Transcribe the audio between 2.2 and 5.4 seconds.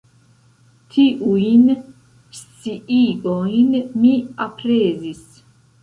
sciigojn mi aprezis.